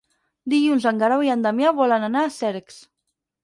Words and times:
Dilluns 0.53 0.87
en 0.93 1.03
Guerau 1.03 1.23
i 1.27 1.31
en 1.35 1.45
Damià 1.49 1.77
volen 1.83 2.09
anar 2.11 2.27
a 2.27 2.35
Cercs. 2.41 2.85